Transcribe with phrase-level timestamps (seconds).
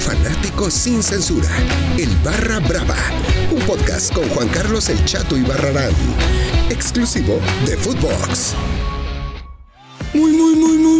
[0.00, 1.48] fanático sin censura.
[1.98, 2.96] El Barra Brava.
[3.50, 5.92] Un podcast con Juan Carlos El Chato y Barrarán.
[6.70, 8.54] Exclusivo de Footbox.
[10.14, 10.99] Muy, muy, muy, muy,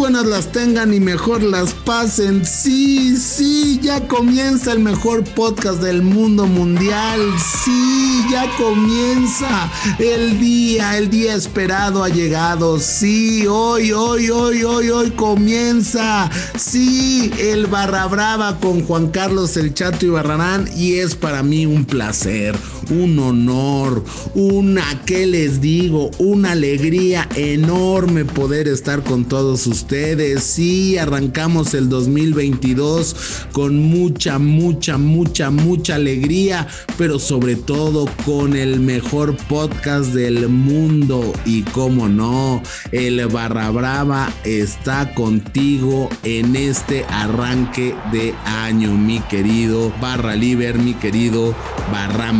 [0.00, 2.46] buenas las tengan y mejor las pasen.
[2.46, 7.20] Sí, sí, ya comienza el mejor podcast del mundo mundial.
[7.62, 12.80] Sí, ya comienza el día, el día esperado ha llegado.
[12.80, 16.30] Sí, hoy, hoy, hoy, hoy, hoy comienza.
[16.58, 20.66] Sí, el Barra Brava con Juan Carlos El Chato y Barrarán.
[20.74, 22.56] Y es para mí un placer,
[22.90, 24.04] un honor,
[24.34, 26.10] una, ¿qué les digo?
[26.18, 30.42] Una alegría enorme poder estar con todos ustedes.
[30.42, 33.16] Sí, arrancamos el 2022
[33.52, 36.66] con mucha, mucha, mucha, mucha alegría,
[36.98, 41.32] pero sobre todo con el mejor podcast del mundo.
[41.44, 42.62] Y como no,
[42.92, 50.94] el Barra Brava está contigo en este arranque de año, mi querido Barra Liber, mi
[50.94, 51.54] querido
[51.92, 52.32] Barra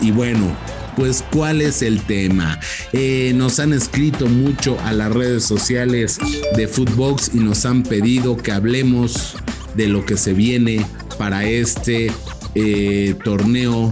[0.00, 0.56] Y bueno,
[0.96, 2.58] pues cuál es el tema.
[2.92, 6.18] Eh, nos han escrito mucho a las redes sociales
[6.56, 9.36] de Footbox y nos han pedido que hablemos
[9.74, 10.84] de lo que se viene
[11.18, 12.10] para este
[12.54, 13.90] eh, torneo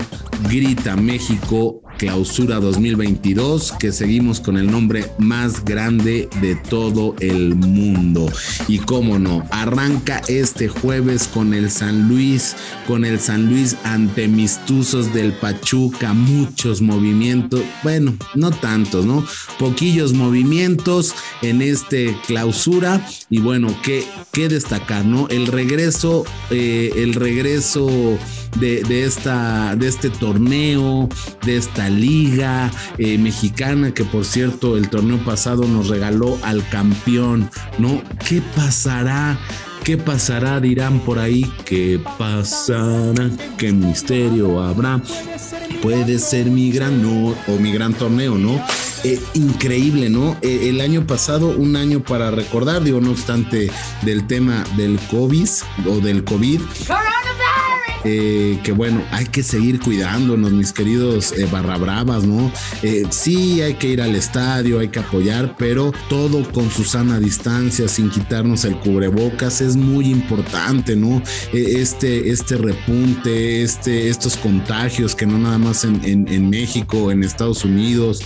[0.48, 8.28] Grita México Clausura 2022, que seguimos con el nombre más grande de todo el mundo.
[8.66, 12.56] Y cómo no, arranca este jueves con el San Luis,
[12.88, 19.24] con el San Luis ante Mistuzos del Pachuca, muchos movimientos, bueno, no tantos, ¿no?
[19.60, 23.06] Poquillos movimientos en este clausura.
[23.30, 25.28] Y bueno, qué, qué destacar, ¿no?
[25.28, 28.18] El regreso, eh, el regreso
[28.58, 31.08] de, esta, de este torneo,
[31.44, 37.50] de esta liga eh, mexicana, que por cierto el torneo pasado nos regaló al campeón,
[37.78, 38.02] ¿no?
[38.28, 39.38] ¿Qué pasará?
[39.84, 40.60] ¿Qué pasará?
[40.60, 41.50] Dirán por ahí.
[41.64, 43.30] ¿Qué pasará?
[43.58, 45.02] ¿Qué misterio habrá?
[45.82, 48.64] Puede ser mi gran no, o mi gran torneo, ¿no?
[49.02, 50.36] Eh, increíble, ¿no?
[50.42, 53.68] Eh, el año pasado, un año para recordar, digo, no obstante
[54.02, 55.48] del tema del COVID
[55.88, 56.60] o del COVID.
[58.04, 62.52] Eh, que bueno, hay que seguir cuidándonos, mis queridos eh, barra bravas, ¿no?
[62.82, 67.20] Eh, sí, hay que ir al estadio, hay que apoyar, pero todo con su sana
[67.20, 71.22] distancia, sin quitarnos el cubrebocas, es muy importante, ¿no?
[71.52, 77.64] este, este repunte, este, estos contagios que no nada más en, en, México, en Estados
[77.64, 78.20] Unidos,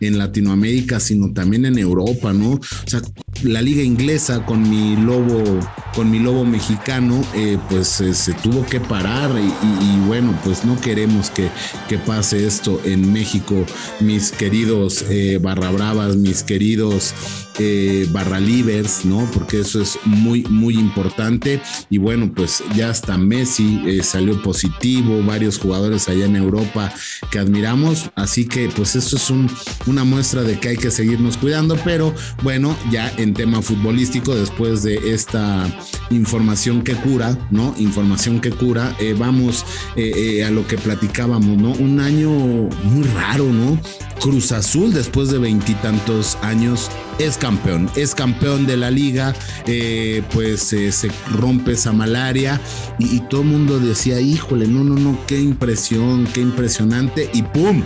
[0.00, 2.52] en Latinoamérica, sino también en Europa, ¿no?
[2.52, 3.00] O sea,
[3.42, 5.60] la liga inglesa con mi lobo,
[5.94, 7.22] con mi lobo mexicano,
[7.68, 11.48] pues se tuvo que parar y, bueno, pues no queremos que,
[11.88, 13.64] que, pase esto en México,
[14.00, 17.14] mis queridos eh, barra bravas, mis queridos
[17.58, 19.28] eh, barra livers, ¿no?
[19.34, 21.60] Porque eso es muy, muy importante.
[21.90, 26.92] Y bueno, pues ya hasta Messi eh, salió positivo, varios jugadores allá en Europa
[27.30, 28.10] que admiramos.
[28.14, 29.50] Así que pues esto es un,
[29.86, 31.76] una muestra de que hay que seguirnos cuidando.
[31.84, 35.66] Pero bueno, ya en tema futbolístico, después de esta
[36.10, 37.74] información que cura, ¿no?
[37.78, 39.64] Información que cura, eh, vamos
[39.96, 41.72] a lo que platicábamos, ¿no?
[41.72, 43.78] Un año muy raro, ¿no?
[44.20, 47.90] Cruz Azul, después de veintitantos años, es campeón.
[47.96, 49.34] Es campeón de la liga,
[49.66, 52.60] eh, pues eh, se rompe esa malaria
[52.98, 57.30] y, y todo el mundo decía, híjole, no, no, no, qué impresión, qué impresionante.
[57.32, 57.82] Y ¡pum!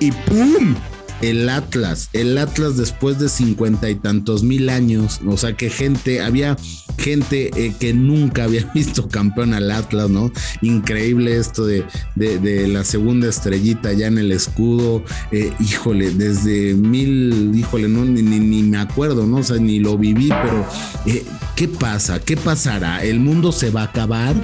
[0.00, 0.74] Y ¡pum!
[1.22, 6.20] El Atlas, el Atlas después de cincuenta y tantos mil años, o sea que gente,
[6.20, 6.56] había
[6.98, 10.32] gente eh, que nunca había visto campeón al Atlas, ¿no?
[10.62, 17.52] Increíble esto de, de, la segunda estrellita ya en el escudo, eh, híjole, desde mil,
[17.54, 19.38] híjole, no, ni, ni, me acuerdo, ¿no?
[19.38, 20.66] O sea, ni lo viví, pero
[21.06, 21.24] eh,
[21.56, 22.18] ¿qué pasa?
[22.20, 23.02] ¿Qué pasará?
[23.02, 24.34] ¿El mundo se va a acabar?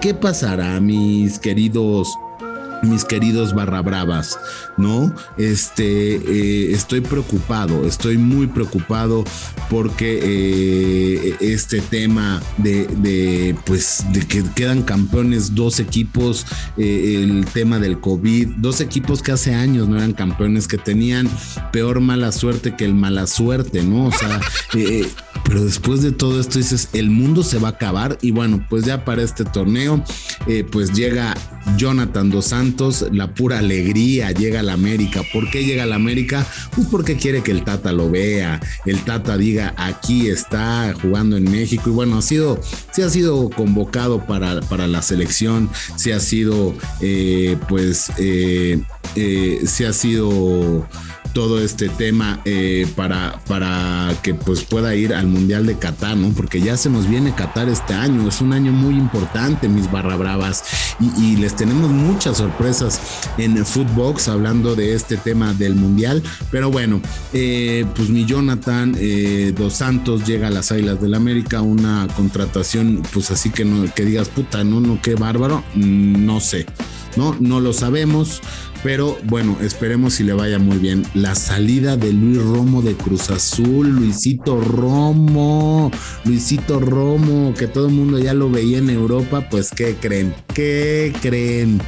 [0.00, 2.16] ¿Qué pasará, mis queridos
[2.82, 4.38] mis queridos barra bravas,
[4.76, 5.12] ¿no?
[5.36, 9.24] Este, eh, estoy preocupado, estoy muy preocupado
[9.70, 16.46] porque eh, este tema de, pues, de que quedan campeones dos equipos,
[16.76, 21.28] eh, el tema del COVID, dos equipos que hace años no eran campeones, que tenían
[21.72, 24.06] peor mala suerte que el mala suerte, ¿no?
[24.06, 24.40] O sea,
[25.44, 28.84] pero después de todo esto dices, el mundo se va a acabar y bueno, pues
[28.84, 30.02] ya para este torneo,
[30.70, 31.34] pues llega
[31.76, 32.65] Jonathan Dos Santos,
[33.12, 35.22] la pura alegría llega a la América.
[35.32, 36.46] ¿Por qué llega a la América?
[36.74, 41.50] Pues porque quiere que el Tata lo vea, el Tata diga aquí está jugando en
[41.50, 42.60] México y bueno, ha sido,
[42.92, 48.80] sí ha sido convocado para, para la selección, sí ha sido, eh, pues, eh,
[49.14, 50.86] eh, ha sido
[51.36, 56.30] todo este tema eh, para, para que pues pueda ir al Mundial de Qatar, ¿no?
[56.30, 60.16] Porque ya se nos viene Qatar este año, es un año muy importante, mis barra
[60.16, 60.64] bravas,
[60.98, 62.98] y, les tenemos muchas sorpresas
[63.36, 67.02] en Footbox hablando de este tema del Mundial, pero bueno,
[67.34, 73.02] eh, pues mi Jonathan eh, Dos Santos llega a las Águilas del América, una contratación
[73.12, 76.64] pues así que, no, que digas, puta, no, no, qué bárbaro, no sé.
[77.16, 77.36] ¿no?
[77.40, 78.42] No lo sabemos,
[78.86, 81.04] pero bueno, esperemos si le vaya muy bien.
[81.12, 85.90] La salida de Luis Romo de Cruz Azul, Luisito Romo,
[86.24, 90.32] Luisito Romo, que todo el mundo ya lo veía en Europa, pues ¿qué creen?
[90.54, 91.80] ¿Qué creen?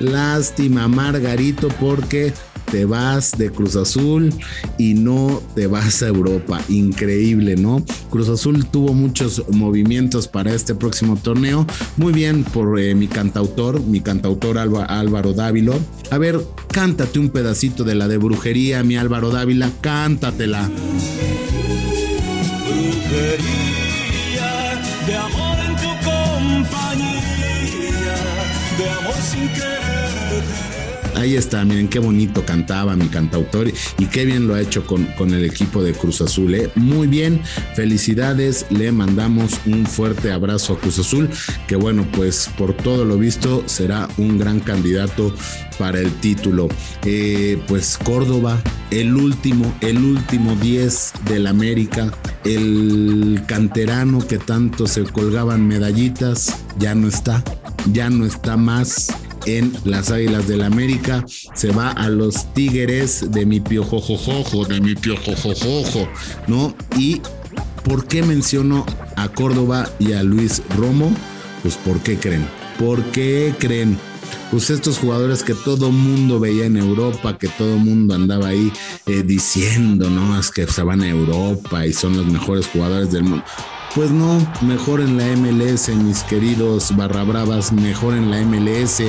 [0.00, 2.32] Lástima, Margarito, porque
[2.70, 4.32] te vas de Cruz Azul
[4.76, 6.60] y no te vas a Europa.
[6.68, 7.82] Increíble, ¿no?
[8.10, 11.66] Cruz Azul tuvo muchos movimientos para este próximo torneo.
[11.96, 15.78] Muy bien por eh, mi cantautor, mi cantautor Álvaro Dávilo.
[16.10, 16.40] A ver,
[16.72, 20.70] cántate un pedacito de la de brujería, mi Álvaro Dávila, cántatela.
[22.66, 23.58] Brujería
[25.06, 27.18] de amor en tu compañía,
[28.76, 29.87] de amor sin querer
[31.18, 33.68] ahí está, miren qué bonito cantaba mi cantautor
[33.98, 36.54] y qué bien lo ha hecho con, con el equipo de Cruz Azul.
[36.54, 36.70] ¿eh?
[36.74, 37.40] Muy bien,
[37.74, 41.28] felicidades, le mandamos un fuerte abrazo a Cruz Azul,
[41.66, 45.34] que bueno, pues por todo lo visto será un gran candidato
[45.78, 46.68] para el título.
[47.04, 48.60] Eh, pues Córdoba,
[48.90, 52.12] el último, el último 10 del América,
[52.44, 57.42] el canterano que tanto se colgaban medallitas, ya no está,
[57.92, 59.08] ya no está más
[59.56, 61.24] en las Águilas del América.
[61.54, 66.08] Se va a los Tigres de mi piojojojojo, de mi piojojojojo,
[66.46, 66.74] ¿no?
[66.96, 67.20] Y
[67.84, 68.84] ¿por qué menciono
[69.16, 71.10] a Córdoba y a Luis Romo?
[71.62, 72.46] Pues ¿por qué creen?
[72.78, 73.98] ¿Por qué creen?
[74.50, 78.72] Pues estos jugadores que todo mundo veía en Europa, que todo mundo andaba ahí
[79.06, 80.38] eh, diciendo, ¿no?
[80.38, 83.44] Es que se van a Europa y son los mejores jugadores del mundo.
[83.94, 89.02] Pues no, mejor en la MLS, mis queridos barra bravas, mejor en la MLS.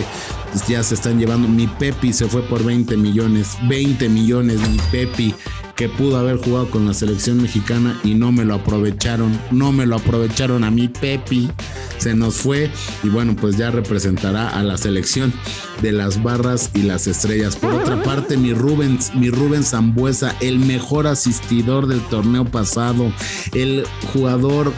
[0.52, 1.48] Pues ya se están llevando.
[1.48, 5.36] Mi Pepi se fue por 20 millones, 20 millones, mi Pepi,
[5.76, 9.38] que pudo haber jugado con la selección mexicana y no me lo aprovecharon.
[9.52, 11.52] No me lo aprovecharon a mi Pepi
[12.00, 12.72] se nos fue
[13.04, 15.32] y bueno, pues ya representará a la selección
[15.82, 17.56] de las barras y las estrellas.
[17.56, 23.14] Por otra parte, mi Rubens, mi Rubens Zambuesa, el mejor asistidor del torneo pasado,
[23.54, 24.74] el jugador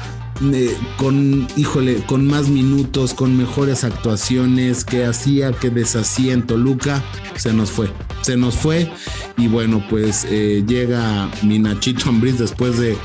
[0.54, 7.04] eh, con, híjole, con más minutos, con mejores actuaciones, que hacía, que deshacía en Toluca,
[7.36, 7.90] se nos fue.
[8.22, 8.92] Se nos fue
[9.38, 12.98] y bueno, pues eh, llega mi Nachito Ambriz después de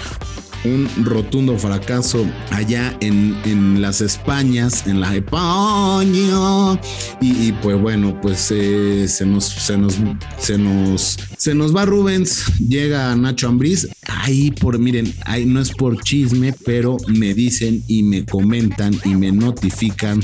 [0.66, 6.80] un rotundo fracaso allá en, en las Españas, en la España.
[7.20, 9.98] Y, pues bueno, pues eh, se, nos, se, nos,
[10.38, 13.88] se, nos, se nos va Rubens, llega Nacho Ambriz.
[14.06, 19.14] Ahí por, miren, ahí no es por chisme, pero me dicen y me comentan y
[19.14, 20.20] me notifican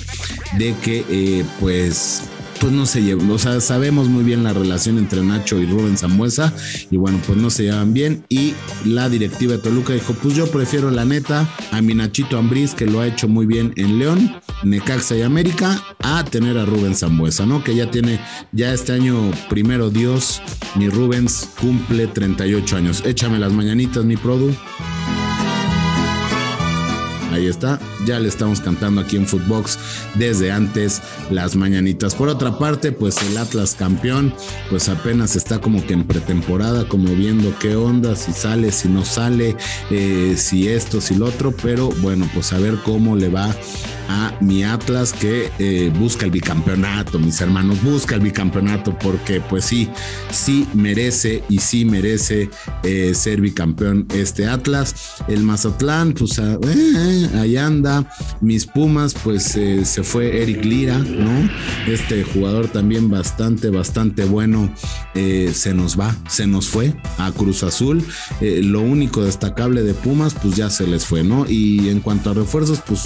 [0.59, 2.23] de que eh, pues
[2.63, 5.99] pues no se llevan, o sea, sabemos muy bien la relación entre Nacho y Rubén
[5.99, 6.55] Zambuesa
[6.93, 8.55] y bueno, pues no se llevan bien y
[8.85, 12.87] la directiva de Toluca dijo, pues yo prefiero la neta a mi Nachito Ambriz que
[12.87, 17.47] lo ha hecho muy bien en León, Necaxa y América a tener a Rubén Zambuesa,
[17.47, 17.65] ¿no?
[17.65, 18.21] Que ya tiene,
[18.53, 20.41] ya este año primero Dios,
[20.77, 23.03] mi Rubens cumple 38 años.
[23.05, 24.55] Échame las mañanitas, mi produ.
[27.33, 29.79] Ahí está, ya le estamos cantando aquí en Footbox
[30.15, 32.15] desde antes las mañanitas.
[32.15, 34.35] Por otra parte, pues el Atlas campeón,
[34.69, 39.05] pues apenas está como que en pretemporada, como viendo qué onda, si sale, si no
[39.05, 39.57] sale,
[39.91, 43.55] eh, si esto, si lo otro, pero bueno, pues a ver cómo le va
[44.09, 49.65] a mi Atlas que eh, busca el bicampeonato, mis hermanos, busca el bicampeonato porque pues
[49.65, 49.89] sí,
[50.31, 52.51] sí merece y sí merece
[52.83, 54.95] eh, ser bicampeón este Atlas.
[55.29, 58.05] El Mazatlán, pues ah, eh, ahí anda.
[58.41, 61.51] Mis Pumas, pues se fue Eric Lira, ¿no?
[61.87, 64.73] Este jugador también bastante, bastante bueno,
[65.15, 68.05] se nos va, se nos fue a Cruz Azul.
[68.41, 71.47] lo único destacable de Pumas, pues ya se les fue, ¿no?
[71.49, 73.03] Y en cuanto a refuerzos, pues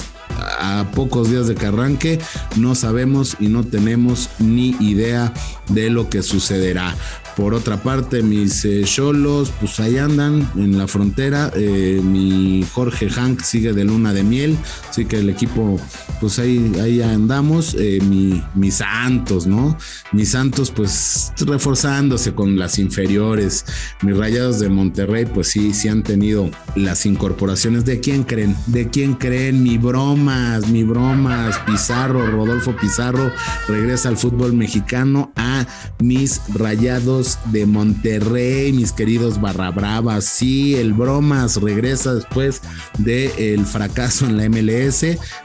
[0.59, 2.19] a pocos días de que arranque,
[2.57, 5.33] no sabemos y no tenemos ni idea
[5.69, 6.95] de lo que sucederá.
[7.37, 11.53] Por otra parte, mis eh, cholos, pues ahí andan en la frontera.
[11.55, 14.57] Eh, mi Jorge Hank sigue de luna de miel.
[14.89, 15.79] Así que el equipo,
[16.19, 17.77] pues ahí, ahí andamos.
[17.79, 19.77] Eh, mi, mis Santos, ¿no?
[20.13, 23.67] Mis Santos, pues reforzándose con las inferiores.
[24.01, 27.85] Mis rayados de Monterrey, pues sí, sí han tenido las incorporaciones.
[27.85, 28.57] ¿De quién creen?
[28.67, 29.63] ¿De quién creen?
[29.63, 33.31] Mi broma bromas, mi bromas, Pizarro, Rodolfo Pizarro
[33.69, 35.67] regresa al fútbol mexicano a
[35.99, 40.21] mis rayados de Monterrey, mis queridos Barra Brava.
[40.23, 42.63] Sí, el bromas regresa después
[42.99, 45.01] del fracaso en la MLS,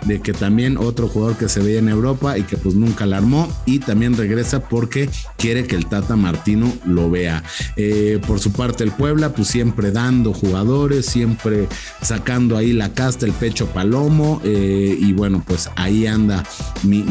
[0.05, 3.17] de que también otro jugador que se veía en Europa y que pues nunca la
[3.17, 7.43] armó y también regresa porque quiere que el Tata Martino lo vea.
[7.75, 11.67] Eh, por su parte el Puebla pues siempre dando jugadores, siempre
[12.01, 16.44] sacando ahí la casta, el pecho palomo eh, y bueno pues ahí anda
[16.84, 17.03] mi,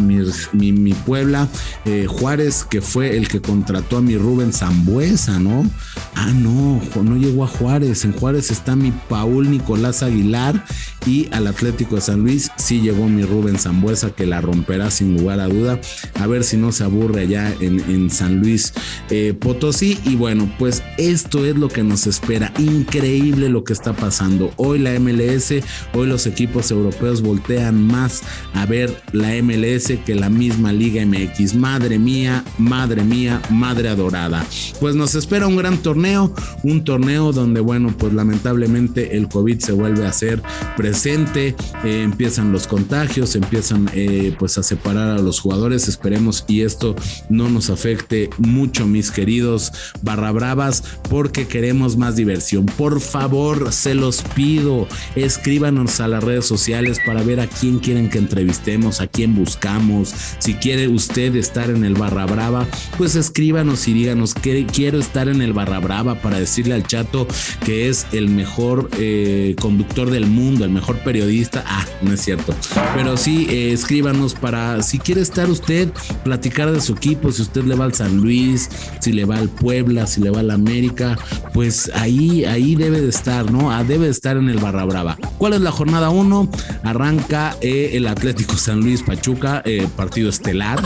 [0.52, 1.48] mi, Puebla.
[1.84, 5.68] Eh, Juárez que fue el que contrató a mi Rubén Zambuesa, ¿no?
[6.14, 8.04] Ah, no, no llegó a Juárez.
[8.04, 10.64] En Juárez está mi Paul Nicolás Aguilar
[11.06, 15.16] y al Atlético de San Luis sí llegó mi Rubén Zambuesa que la romperá sin
[15.16, 15.80] lugar a duda.
[16.14, 18.72] A ver si no se aburre allá en, San Luis
[19.10, 19.98] eh, Potosí.
[20.04, 22.52] Y bueno, pues esto es lo que nos espera.
[22.58, 24.52] Increíble lo que está pasando.
[24.56, 25.54] Hoy la MLS,
[25.94, 27.39] hoy los equipos europeos voltean
[27.72, 28.22] más
[28.54, 31.54] a ver la MLS que la misma Liga MX.
[31.54, 34.44] Madre mía, madre mía, madre adorada.
[34.80, 39.72] Pues nos espera un gran torneo, un torneo donde, bueno, pues lamentablemente el COVID se
[39.72, 40.42] vuelve a hacer
[40.76, 41.54] presente,
[41.84, 46.96] eh, empiezan los contagios, empiezan eh, pues a separar a los jugadores, esperemos y esto
[47.28, 52.66] no nos afecte mucho, mis queridos barra bravas, porque queremos más diversión.
[52.66, 58.10] Por favor, se los pido, escríbanos a las redes sociales para ver a quién quieren
[58.10, 62.66] que entrevistemos, a quién buscamos, si quiere usted estar en el barra brava,
[62.98, 67.28] pues escríbanos y díganos que quiero estar en el barra brava para decirle al chato
[67.64, 71.62] que es el mejor eh, conductor del mundo, el mejor periodista.
[71.66, 72.54] Ah, no es cierto.
[72.94, 75.90] Pero sí, eh, escríbanos para si quiere estar usted,
[76.24, 78.68] platicar de su equipo, si usted le va al San Luis,
[79.00, 81.18] si le va al Puebla, si le va al América,
[81.52, 83.70] pues ahí, ahí debe de estar, ¿no?
[83.70, 85.16] Ah, debe de estar en el barra brava.
[85.38, 86.50] ¿Cuál es la jornada 1?
[86.84, 87.19] Arranca
[87.60, 89.62] eh, el Atlético San Luis Pachuca,
[89.96, 90.80] partido estelar.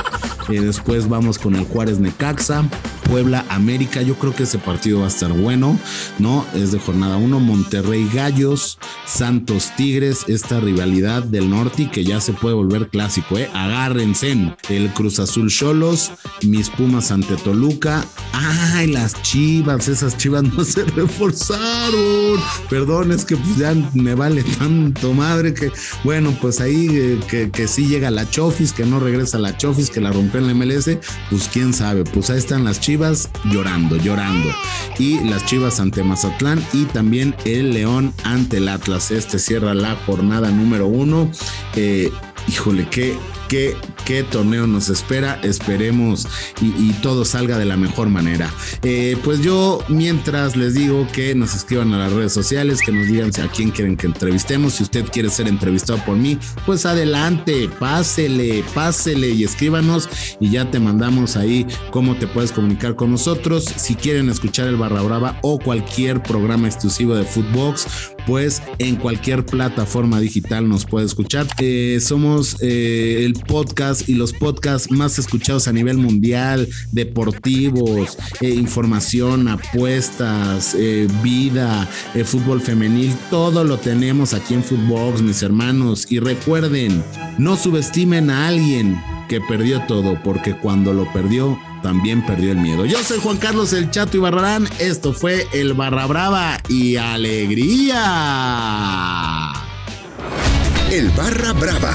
[0.49, 2.65] después vamos con el Juárez Necaxa.
[3.05, 4.03] Puebla América.
[4.03, 5.79] Yo creo que ese partido va a estar bueno,
[6.19, 6.45] ¿no?
[6.55, 7.41] Es de jornada 1.
[7.41, 13.49] Monterrey Gallos, Santos Tigres, esta rivalidad del norte que ya se puede volver clásico, ¿eh?
[13.55, 14.55] Agárrense.
[14.69, 18.05] El Cruz Azul Cholos, mis Pumas ante Toluca.
[18.33, 22.41] Ay, las chivas, esas chivas no se reforzaron.
[22.71, 25.71] Perdón, es que pues ya me vale tanto madre que,
[26.05, 29.91] bueno, pues ahí eh, que, que sí llega la Chofis, que no regresa la Chofis,
[29.91, 30.99] que la rompe en la MLS,
[31.31, 32.94] pues quién sabe, pues ahí están las chivas
[33.45, 34.51] Llorando, llorando.
[34.99, 39.11] Y las Chivas ante Mazatlán y también el León ante el Atlas.
[39.11, 41.29] Este cierra la jornada número uno.
[41.75, 42.13] Eh,
[42.47, 43.17] híjole, qué,
[44.05, 45.41] qué, torneo nos espera.
[45.43, 46.27] Esperemos
[46.61, 48.53] y, todo salga de la mejor manera.
[48.83, 53.07] Eh, pues yo, mientras les digo que nos escriban a las redes sociales, que nos
[53.07, 54.75] digan a quién quieren que entrevistemos.
[54.75, 60.09] Si usted quiere ser entrevistado por mí, pues adelante, pásele, pásele y escríbanos
[60.41, 63.65] y ya te mandamos ahí cómo te puedes comunicar con nosotros.
[63.65, 67.87] Si quieren escuchar el Barra Brava o cualquier programa exclusivo de Footbox,
[68.27, 71.47] pues en cualquier plataforma digital nos puede escuchar.
[71.59, 78.51] Eh, somos eh, el podcast y los podcasts más escuchados a nivel mundial, deportivos, eh,
[78.51, 80.77] información, apuestas,
[81.23, 81.89] vida,
[82.25, 86.07] fútbol femenil, todo lo tenemos aquí en Footbox, mis hermanos.
[86.11, 87.05] Y recuerden,
[87.39, 92.85] no subestimen a alguien que perdió todo, porque cuando lo perdió, también perdió el miedo.
[92.87, 98.03] Yo soy Juan Carlos el Chato Ibarrarán, esto fue el Barra Brava y Alegría.
[100.91, 101.95] El Barra Brava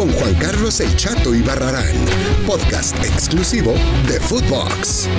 [0.00, 1.94] con Juan Carlos el Chato Ibarrarán,
[2.46, 3.74] podcast exclusivo
[4.08, 5.10] de Footbox.